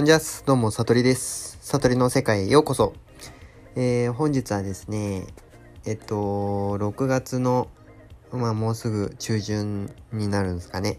[0.00, 1.58] こんにちは、どうも、さとりです。
[1.60, 2.94] さとりの世界へようこそ。
[3.76, 5.26] えー、本日はですね、
[5.84, 7.68] えっと、6月の、
[8.32, 10.96] まあ、もうすぐ中旬になるんですかね。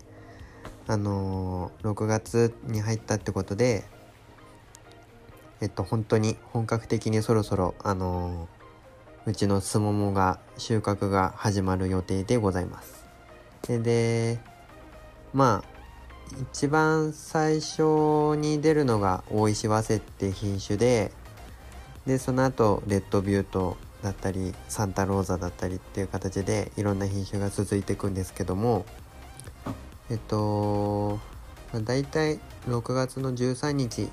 [0.86, 3.86] あのー、6月に入ったってことで、
[5.62, 13.04] えっと、本当に本格的にそろそろ、あのー、うちのすももが、収穫が始まる予定でございます。
[13.64, 14.40] で、で
[15.34, 15.71] まあ、
[16.40, 21.12] 一番最初に出るのが大石早生って品種で
[22.06, 28.86] でその後レッドビュートだったりサンタローザだったりっていう形でいろんな品種が続いていくんですけども
[30.10, 31.20] えっと
[31.74, 34.10] だいたい6月の13日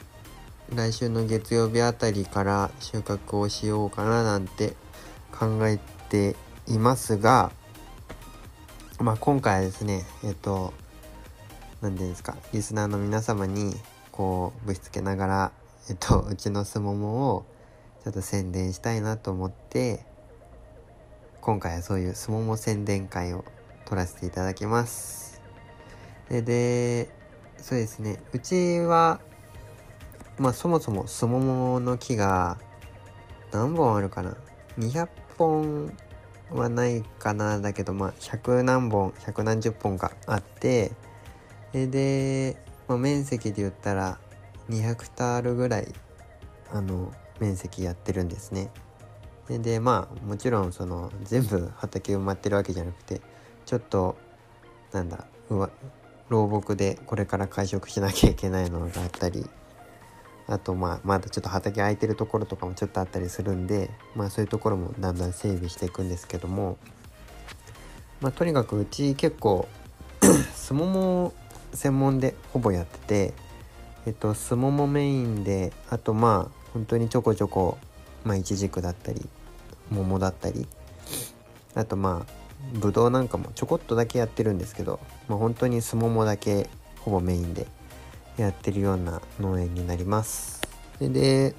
[0.74, 4.74] 来週の月曜日あたりから収穫をしようかななんて
[5.32, 5.78] 考え
[6.08, 7.50] ていますが
[9.00, 10.74] まあ今回はですねえっと
[11.80, 13.74] 何て言うんですかリスナーの皆様に
[14.10, 15.52] こうぶしつけながら
[15.88, 17.46] えっと うちのすももを
[18.02, 20.04] ちょっと宣伝したいなと思って
[21.40, 23.44] 今回はそういうすもも宣伝会を
[23.84, 25.40] 取らせていただきます。
[26.28, 27.10] でで
[27.58, 28.20] そうですね。
[28.32, 29.20] うちは
[30.36, 32.58] まあそもそもすももの木が
[33.52, 34.36] 何本あるかな。
[34.78, 35.96] 200本
[36.50, 37.60] はないかな。
[37.60, 40.92] だけどまあ100何本100何十本かあって
[41.72, 44.18] で、まあ、面積で言ったら
[44.70, 45.92] 2ヘクタールぐらい
[46.72, 48.70] あの面積やってるんですね。
[49.48, 53.22] でまあもちろんその全部畑埋まってるわけじゃなくて
[53.64, 54.18] ちょっと
[54.92, 55.70] なんだうわ
[56.28, 59.48] 老木でこれから会食しなきゃいけないのがあったり
[60.46, 66.76] あとまあまだちょっと畑空いてるところとかもちょっとあったりするんでまあそういうところもだんだん整備していくんですけども
[68.20, 69.66] まあとにかくうち結構
[70.54, 71.32] すもも
[71.74, 73.34] 専門でほぼやってて
[74.06, 77.78] えっとすももメインであとまあ本当にちょこちょこ
[78.24, 79.28] まあいちじくだったり
[79.90, 80.66] 桃だったり
[81.74, 82.38] あとまあ
[82.72, 86.68] ぶどうなんかもちょこっとだけやってるんですけど、まあ、本当にすももだけ
[87.00, 87.66] ほぼメインで
[88.36, 90.60] やってるような農園になります。
[90.98, 91.54] でで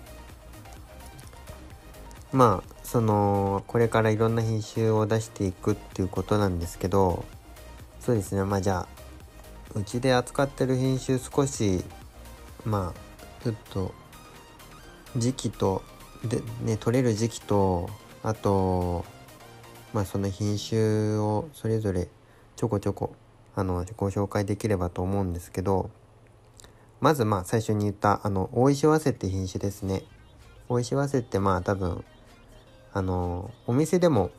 [2.32, 7.24] まあそのこれからいろんな品種を出していくっていうことなんですけど
[8.00, 8.44] そうですね。
[8.44, 8.99] まあじゃあ
[9.76, 11.84] うちで扱ってる品種少し
[12.66, 13.94] まあちょっと
[15.16, 15.84] 時期と
[16.24, 17.90] でね取れる時期と
[18.24, 19.06] あと
[19.94, 22.08] まあその品種をそれぞれ
[22.56, 23.16] ちょこちょこ
[23.56, 25.90] あのご紹介できればと思うんですけど
[27.00, 30.04] まずまあ最初に言ったあの大石早生って品種ですね。
[30.68, 32.04] 大石早生ってまあ多分
[32.92, 34.32] あのお店でも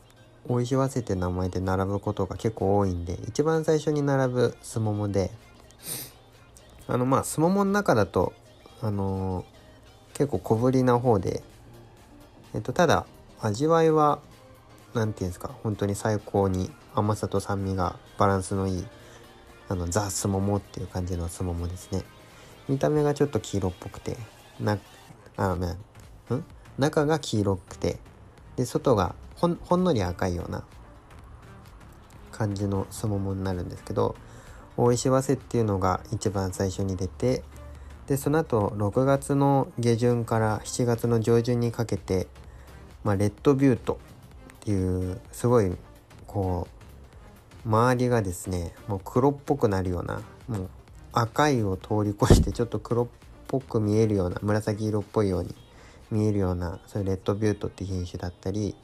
[0.47, 5.31] 大石早生って名前で並ぶことが結構多いんで一番最初に並ぶすももで
[6.87, 8.33] あのまあすももの中だと
[8.81, 11.43] あのー、結構小ぶりな方で
[12.53, 13.05] えっとただ
[13.39, 14.19] 味わいは
[14.93, 18.85] 何て言うんですか本当に最高に甘さと酸味がバランスのいい
[19.69, 22.03] あのザ・すももっていう感じのすももですね。
[22.67, 24.17] 見た目がちょっと黄色っぽくて
[24.59, 24.77] な
[25.37, 26.43] あねん？
[26.77, 27.97] 中が黄色くて
[28.55, 30.63] で外がほんほんのり赤いような
[32.31, 34.15] 感じのすももになるんですけど
[34.77, 37.43] 大石早生っていうのが一番最初に出て
[38.05, 42.27] でその後6月の下旬から7月の上旬にかけて、
[43.03, 43.99] まあ、レッドビュート
[44.53, 45.75] っていうすごい
[46.27, 46.67] こ
[47.65, 50.69] う周りがですねもう黒っぽくなるようなもう
[51.13, 53.07] 赤いを通り越してちょっと黒っ
[53.47, 55.55] ぽく見えるような紫色っぽいように
[56.11, 58.75] 見えるようなそういうレッドビュートって品種だったり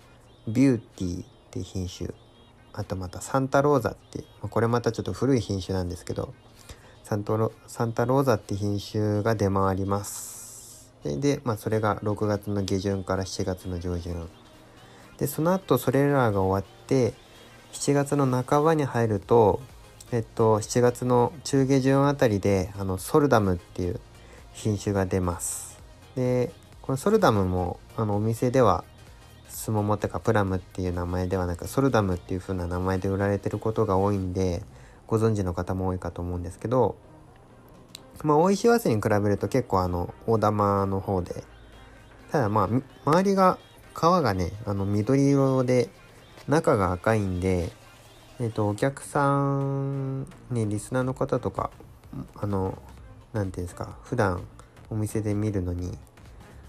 [0.47, 2.09] ビューティーって品種。
[2.73, 6.33] あとまたサンタローザってこれまたちょっと古い品種なんですけど
[7.03, 10.93] サントロサンタローザって品種が出回ります。
[11.03, 14.27] でまあ、それが6月の下旬から7月の上旬。
[15.17, 17.13] でその後それらが終わって
[17.73, 19.59] 7月の半ばに入ると
[20.11, 23.99] えっと7月の中下旬あたりであのソルダムっていう
[24.53, 25.79] 品種が出ます。
[26.15, 26.51] で
[26.81, 28.83] このソルダムもあのお店では
[29.49, 34.63] スモモとかプラムっていう名前ではなくソルダムっていう風な名前で売られてることが多いんで
[35.07, 36.95] ご存知の方も多いかと思うんですけど
[38.23, 41.43] まあ大石早生に比べると結構あの大玉の方で
[42.31, 43.57] ただまあ周りが
[43.95, 45.89] 皮がねあの緑色で
[46.47, 47.71] 中が赤いんで
[48.39, 51.71] えっ、とお客さんねリスナーの方とか
[52.35, 52.77] あの
[53.33, 54.43] 何ていうんですか普段
[54.89, 55.97] お店で見るのに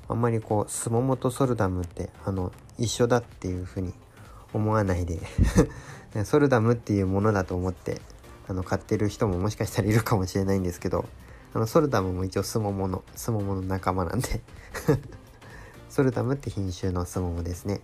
[0.08, 3.92] あんまりこうスモモとソルダムってあの一緒だっていうふうに
[4.52, 5.20] 思わないで
[6.24, 8.00] ソルダムっていうものだと思って
[8.48, 11.04] あの買ってる人ももしかしたらいるかもしれないんですけど
[11.52, 14.40] あのソルダムも一応スモモのスモモの仲間なんで
[15.90, 17.80] ソルダムって品種のスモモですね。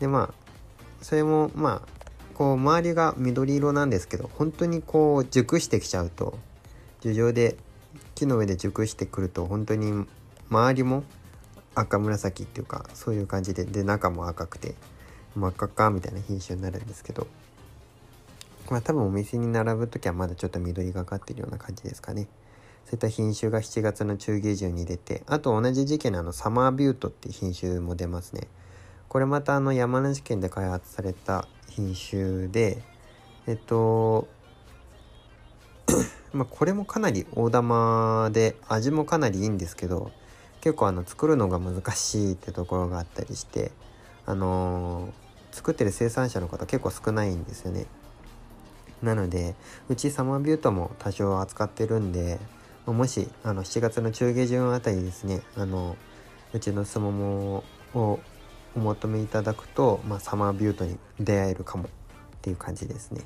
[0.00, 0.34] でまあ
[1.02, 1.98] それもまあ
[2.34, 6.38] こう周りが緑色なんですけど本当にこう熟してきちゃうと
[7.00, 7.56] 樹上で
[8.14, 10.06] 木の上で熟してくると本当に
[10.50, 11.04] 周りも
[11.74, 14.74] 赤紫っていうかそういう感じでで中も赤くて
[15.34, 17.26] 真っ赤かみたいな品種になるんですけど
[18.70, 22.28] まあ多分お店に並ぶ時はまだちょっと緑がかってるような感じですかね。
[22.84, 28.48] そういった品種が7月の中下旬に出てあと同じ時期のあのサマービュートっていう品種も出ますね。
[29.08, 32.82] これまたあの山梨県で開発された品種で
[33.46, 34.28] えっと
[36.32, 40.10] まあこれもかなり大玉で味もかなりいいんですけど
[40.60, 43.70] 結構あの作るのが難しいってところがあったりして
[44.26, 47.86] あのー、作ってる生産者の方結構少ないんですよね。
[49.02, 49.54] なので
[49.88, 52.38] うちサマービュートも多少扱ってるんで
[52.86, 55.96] もしあの7月の中下旬あたりですねあの
[56.52, 57.64] うちのスモモ
[57.94, 58.18] を
[58.74, 61.88] お求めいただくと、まあ、サマービュートに出会えるかもっ
[62.40, 63.22] ていう感じですね。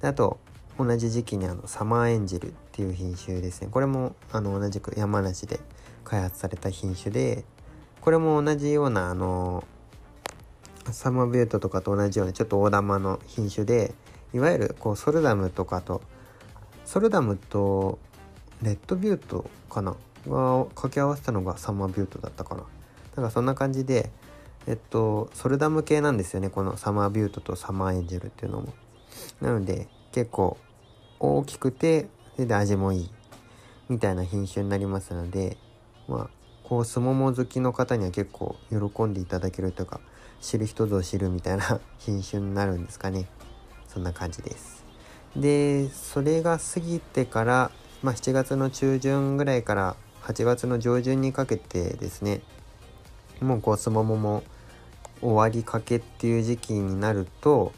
[0.00, 0.38] であと
[0.78, 3.68] 同じ時期にあのサマーエンジェルっていう品種ですね。
[3.70, 5.60] これもあの同じく山梨で
[6.06, 7.44] 開発された品種で
[8.00, 9.64] これも同じようなあの
[10.92, 13.92] サマービュートとかと同じようなちょっと大玉の品種で
[14.32, 16.00] いわゆるこうソルダムとかと
[16.84, 17.98] ソルダムと
[18.62, 19.96] レッドビュートかな？
[20.28, 22.62] が掛け合わせたのがサマービュートだったかな？
[23.16, 24.10] だかそんな感じで
[24.68, 28.72] えっとソルダム系なんですよねこのサマービュートとサマーエンジェルっていうのも。
[29.40, 30.56] なので結構
[31.18, 33.10] 大きくてそれで味もいい
[33.88, 35.56] みたいな品種になりますので
[36.08, 36.30] まあ
[36.64, 40.00] こうスモモ好きの方には結構喜んでいただけるというか
[40.40, 43.28] 知る人ぞ知るみたいな 品種になるんですかね
[43.88, 44.84] そんな感じです。
[45.34, 47.70] でそれが過ぎてから
[48.02, 52.40] まあ、7月の中旬ぐらいから8月の上旬にかけてですね
[53.40, 54.42] もうこうスモモも
[55.20, 57.72] 終わりかけっていう時期になると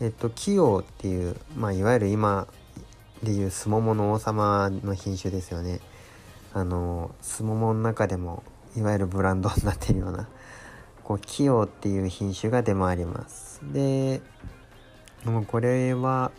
[0.00, 2.48] えっと器用っていうまあいわゆる今
[3.22, 5.80] でいうスモモの王様の品種ですよね。
[6.52, 8.42] あのスモモの中でも
[8.76, 10.28] いわゆるブランドになってるような
[11.04, 13.60] こう器用っていう品種が出回ります。
[13.72, 14.20] で
[15.24, 16.32] もうこれは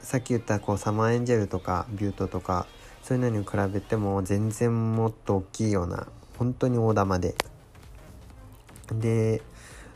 [0.00, 2.66] さっき言ったこうサマーエンジェルとかビュートとか
[3.02, 6.06] そういうのに比べても全然もっと大きいような
[6.38, 7.34] 本当に大玉で。
[8.92, 9.42] で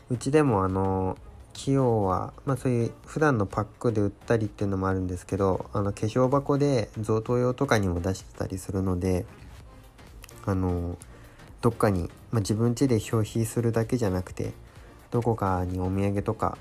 [0.09, 1.15] うちでもあの
[1.53, 9.25] 器用は、まあ、そういう普段のパックで売ったりっていうのもあるんですけどあの化粧箱で贈答用とかにも出してたりするので
[10.45, 10.97] あの
[11.61, 14.53] どっかに、まあ、自分家で消費するだけじゃなくて
[15.11, 16.57] どこかにお土産とか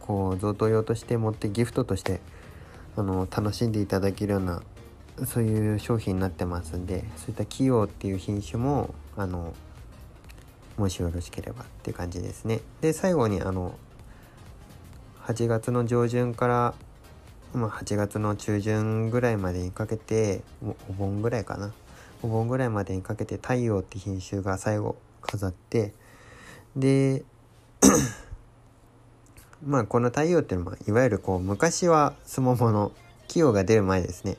[0.00, 2.20] こう贈答用として持ってギフトとして
[2.96, 4.62] あの楽しんでいただけるような
[5.26, 9.54] そういう商品になってますんでそういった器用っていう品種もあの
[10.76, 12.60] もしよろしければっていう感じですね。
[12.80, 13.74] で最後にあの
[15.24, 16.74] 8月の上旬から
[17.54, 20.42] まあ、8月の中旬ぐらいまでにかけて
[20.88, 21.72] お盆ぐらいかな。
[22.22, 25.92] お盆ぐらいまでにかけて太陽って品種が最後飾って
[26.76, 27.24] で
[29.64, 32.92] まあこの太陽っていうのはいわゆるこう昔はスモモの
[33.28, 34.36] 器用が出る前ですね。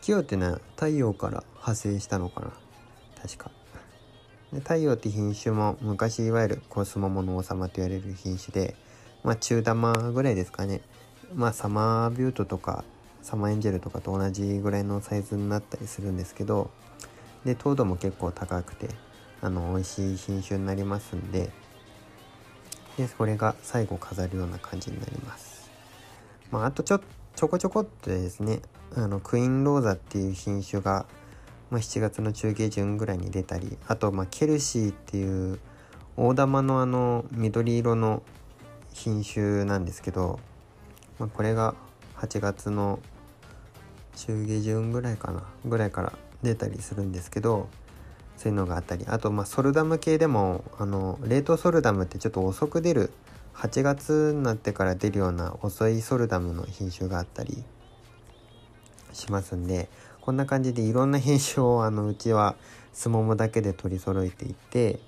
[0.00, 2.52] 器用っていうのは太陽から派生したのかな。
[3.22, 3.50] 確か。
[4.52, 8.74] で太陽って品種も昔いわゆるこうスモモの王様と言われる品種で
[9.22, 10.80] まあ中玉ぐらいですかね。
[11.34, 12.84] まあサマービュートとか
[13.22, 16.70] サマーエンジェルとかと同じぐらいのサイズになったりするんですけど
[17.44, 18.88] で糖度も結構高くて
[19.40, 21.50] あの美味しい品種になりますんで
[22.96, 25.70] でこれが最後飾るような感じになります。
[26.50, 27.00] まあ、あとちょ
[27.36, 28.60] ちょこちょこっとですね
[28.94, 31.06] あのクイーンローザっていう品種が、
[31.70, 35.58] まあ、7月の中下旬ぐらいに出たりあと、まあ、ケルシーっていう
[36.16, 38.22] 大玉のあの緑色の
[38.92, 40.40] 品種なんですけど、
[41.18, 41.74] まあ、これが
[42.16, 42.98] 8月の
[44.16, 47.68] 中下旬ぐらいかなぐらいから出たりするんですけど
[48.36, 49.04] そういうのがあったり。
[49.08, 53.10] あとまあソルダム系でもあの冷凍ソルダムってちょっと遅く出る
[53.54, 57.62] 8月になってから出るような遅いソルダムの品種があったり
[59.12, 62.56] しますんでこんな感じでいろんな品種をあのうちは
[62.92, 65.00] スモモだけで取り揃えていて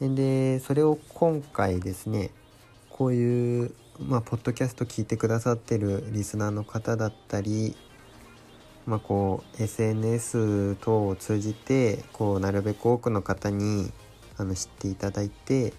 [0.00, 2.30] でそれを今回ですね
[2.90, 7.76] こういうまあポッドキャスト聞いてくださってるリスナーの方だったり
[8.86, 13.90] まあ、こう SNS 等を通じてこうなるべく多くの方に
[14.36, 15.72] あの知っていただいて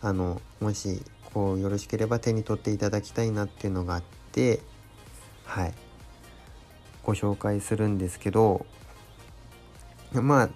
[0.00, 1.02] あのもし
[1.34, 4.60] こうよろしければ手に取っていただきたいなっていうのがあって
[5.44, 5.74] はい。
[7.06, 8.66] ご紹介するんですけど
[10.12, 10.48] まあ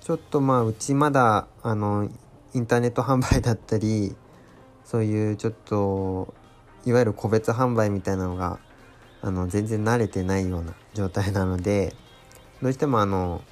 [0.00, 2.10] ちょっとまあうちまだあの
[2.52, 4.16] インターネット販売だったり
[4.84, 6.34] そういうちょっと
[6.84, 8.58] いわゆる個別販売みたいなのが
[9.22, 11.94] あの全然慣れてないような状態なので
[12.62, 13.42] どうしてもあの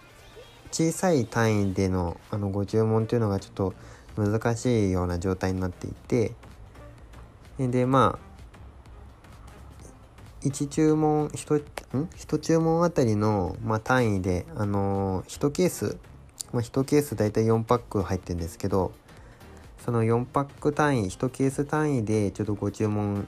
[0.70, 3.74] 小さい単位でのあのご注文というのがちょっと
[4.16, 6.32] 難しいような状態になっていて
[7.58, 8.26] でまあ
[10.46, 15.98] 1注文 1, ん？1注文あたりの、まあ、単位であの、1ケース、
[16.52, 18.92] まあ、1ケース大体4パック入ってるんですけど
[19.84, 23.26] その4パック単位1ケース単位でちょっとご注文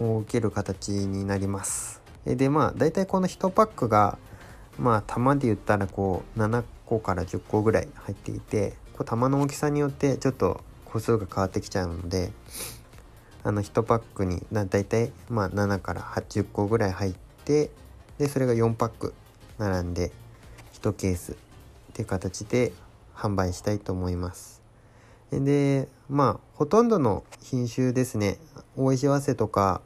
[0.00, 2.02] を受ける形になります。
[2.26, 4.18] でまあ大体この1パックが
[4.78, 12.32] まあ玉で言ったらこう7個から10個ぐらい入っていてこう玉の大きさによってちょっと個数が変わってきちゃうので
[13.42, 17.70] あの1パックにだいたいまあ7から80個ぐらい入って
[18.18, 19.14] でそれが4パック
[19.58, 20.12] 並んで
[20.80, 21.34] 1ケースっ
[21.92, 22.72] ていう形で
[23.14, 24.62] 販売したいと思います。
[25.30, 28.38] でまあほとんどの品種ですね。
[28.76, 29.80] 大石早生とか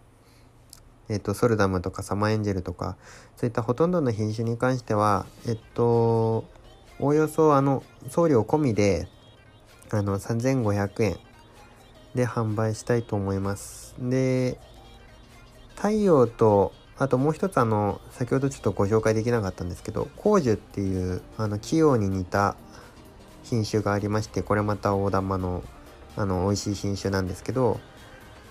[1.10, 2.98] えっと、ソルダムとかサマーエンジェルとか
[3.36, 6.44] そういったほとんどの品種に関してはえっと
[7.00, 9.08] おおよそあの送料込みで
[9.90, 11.18] あの3500円
[12.14, 13.94] で販売したいと思います。
[13.98, 14.58] で、
[15.76, 22.56] 太陽と、あともう一つあの、先ほどちょっとご紹介できなかったんですけど、光樹っていう、あの、器用に似た
[23.44, 25.62] 品種がありまして、これまた大玉の、
[26.16, 27.78] あの、美味しい品種なんですけど、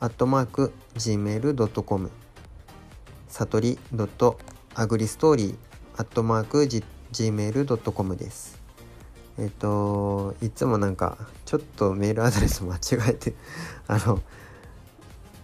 [0.00, 2.10] アットマーク gmail.com
[3.28, 3.78] さとり
[4.74, 5.56] .agristory
[5.98, 6.62] アットマーク
[7.12, 8.62] gmail.com です。
[9.36, 12.78] えっといつもなんかちょっとメールアドレス間違
[13.10, 13.34] えて
[13.88, 14.22] あの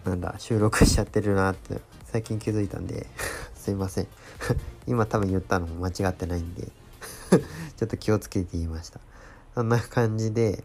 [0.05, 3.09] なんだ収録しちゃってるなって最近気づいたんで
[3.57, 4.07] すいません。
[4.87, 6.69] 今多分言ったのも間違ってないんで
[7.77, 9.01] ちょっと気をつけて言いました。
[9.57, 10.63] そんな感じで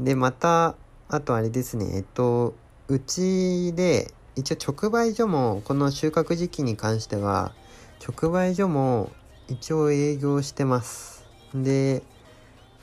[0.00, 0.74] でまた
[1.08, 2.54] あとあれですねえっと
[2.88, 7.52] うちで一応直売所もこの収穫時期に関しては
[8.04, 9.12] 直売所も
[9.48, 11.24] 一応営業してます。
[11.54, 12.02] で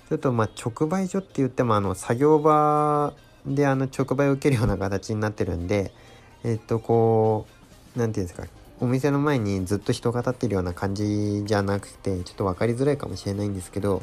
[0.07, 3.13] ちょっとまあ直売所って言ってもあの作業場
[3.45, 5.91] であの直売を受けるような形になってるんで
[6.43, 7.45] えっとこ
[7.95, 8.47] う何て言うんですか
[8.79, 14.01] お店の前にずっと人が立ってるような感じじゃなくてちょっと分かりづらいかもしれないんですけど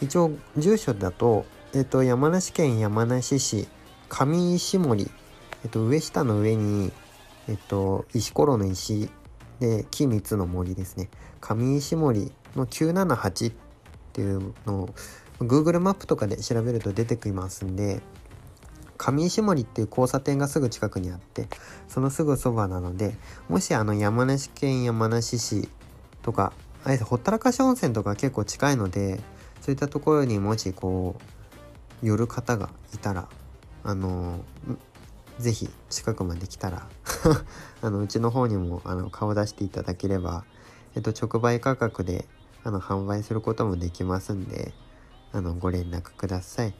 [0.00, 1.44] 一応住所だと、
[1.74, 3.68] えっと、山梨県山梨市
[4.08, 5.10] 上石森、
[5.64, 6.92] えっと、上下の上に、
[7.48, 9.10] えっと、石ころの石
[9.60, 11.08] で木3つの森ですね。
[11.40, 13.54] 上石森の978っ
[14.12, 14.88] ていうのを
[15.40, 18.00] Google マップとかで調べると出てきますんで
[18.96, 21.48] 上石森っていう交差点がすぐ近くにあって
[21.88, 23.16] そのすぐそばなので
[23.48, 25.68] もしあの山梨県山梨市
[26.22, 26.52] とか
[26.84, 29.20] あえてほったらかし温泉とか結構近いので
[29.60, 31.16] そういったところにもしこ
[32.02, 33.28] う寄る方がいたら
[33.84, 34.40] あの
[35.38, 36.88] 是是非近くまで来たら
[37.82, 40.44] あのうちの方にもあの顔出していただければ、
[40.94, 42.26] えっと、直売価格で
[42.64, 44.72] あの販売することもできますんで
[45.32, 46.74] あのご連絡ください。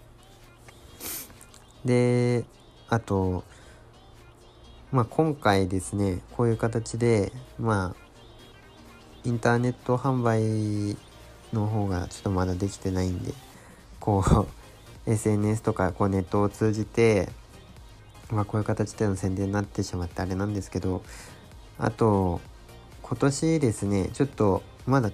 [1.85, 2.45] で
[2.89, 3.45] あと
[4.91, 8.07] まあ今回ですねこういう形でまあ
[9.25, 10.97] インターネット販売
[11.53, 13.33] の方がちょっとまだできてないんで
[14.01, 14.47] こう
[15.11, 17.29] SNS とかこうネットを通じて
[18.31, 21.03] まあこういう形での宣伝になってしまってあれなんですけど
[21.79, 22.41] あと
[23.03, 25.11] 今年ですねちょっとまだ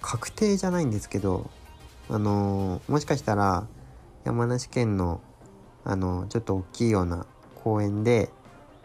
[0.00, 1.50] 確定じゃないんですけど
[2.10, 3.66] あの、もしかしたら
[4.24, 5.20] 山梨県の
[5.86, 7.26] あの、ちょっと大きいような
[7.62, 8.30] 公園で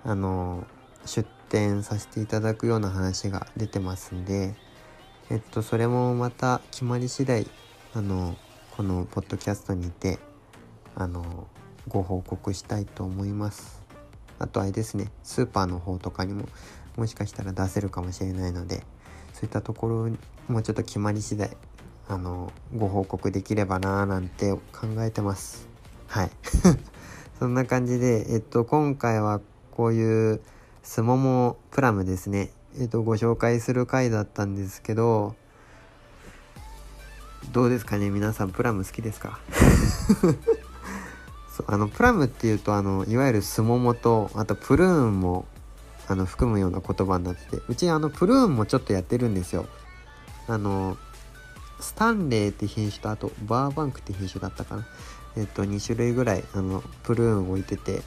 [0.03, 0.65] あの、
[1.05, 4.53] 出店させていただくような話が出てますんで
[5.31, 7.47] えっとそれもまた決まり次第
[7.95, 8.35] あの
[8.77, 10.19] このポッドキャストにて
[10.95, 11.47] あの
[11.89, 13.83] ご報告したいと思います。
[14.39, 16.45] あとあれですねスーパーの方とかにも
[16.95, 18.83] もしかしたら出せるかもしれないので
[19.33, 20.09] そういったところ
[20.47, 21.49] もうちょっと決まり次第
[22.07, 24.61] あのご報告できればなーなんて考
[24.99, 25.67] えてます。
[26.07, 26.31] はい。
[27.39, 29.41] そんな感じでえっと今回は
[29.71, 30.41] こういう
[30.83, 32.51] すももプラムですね。
[32.79, 35.35] えっとご紹介する回だったんですけど
[37.51, 39.39] どうですかね皆さんプラム好きですか？
[41.67, 45.45] あのプラムっていうとあのいわゆるすももとあとプルーンも
[46.07, 49.67] あの含むような言葉になっててうちあのプルーンもちょっとやってるんですよ。
[50.47, 50.97] あの
[51.79, 54.87] スタンレーって品種とあとバーバンクって品種だったかな。
[55.37, 58.01] えっと2種類ぐらいあのプルーン置いてて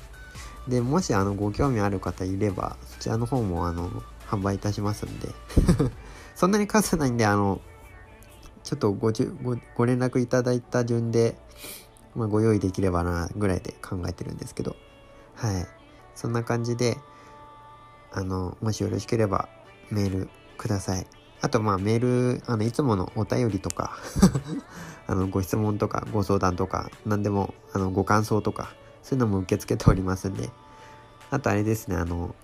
[0.68, 3.90] でもしあのご興味ある方いればそちらの方もあの
[4.26, 5.28] 販売いたしますんで。
[6.34, 7.60] そんなに数ないんであの
[8.64, 11.36] ちょっとごじごご連絡いただいた順で
[12.14, 14.76] まあ、ご用意できればなぐらいで考えてるんですけど。
[15.34, 15.66] はい。
[16.14, 16.98] そんな感じで
[18.12, 19.48] あのもしよろしければ
[19.90, 21.06] メールください。
[21.40, 23.96] あとまあメールあのいつものお便りとか
[25.08, 30.50] あのご質問とかご相談とか何でもあのご感想とかそういうのも受け付けておりますんで。
[31.30, 32.34] あとあれですねあの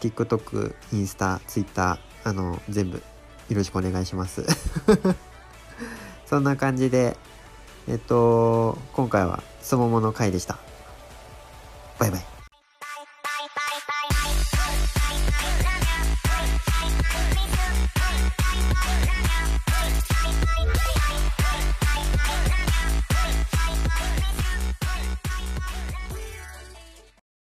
[0.00, 3.02] TikTok インスタ Twitter あの全部よ
[3.56, 4.44] ろしくお願いします。
[6.26, 7.16] そんな感じで
[7.88, 10.58] えっと、今回はそももの回でした。
[12.00, 12.24] バイバイ。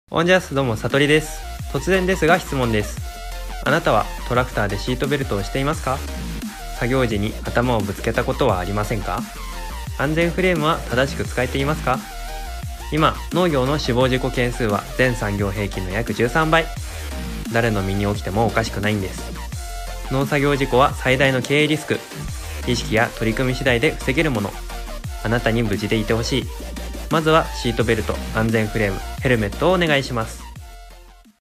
[0.10, 1.42] オンジャスどうも、さとりです。
[1.72, 3.00] 突然ですが質問です。
[3.66, 6.00] あなたはトラクターでシートベルトをしていますか？
[6.80, 9.22] 作業時に頭をぶつけたことはありませんか？
[10.00, 12.00] 安全フレームは正しく使えていますか？
[12.92, 16.66] 今農業の死亡事故件数は全産業平均の約13倍。
[17.52, 19.34] 誰の身に起きてもおかしくないんです。
[20.12, 22.00] 農作業事故は最大の経営リスク。
[22.68, 24.52] 意識や取り組み次第で防げるもの。
[25.24, 26.44] あなたに無事でいてほしい。
[27.10, 30.43] まずはシートベルト安全フレームヘルメットをお願いします。